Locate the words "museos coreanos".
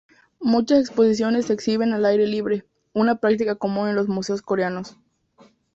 4.07-4.97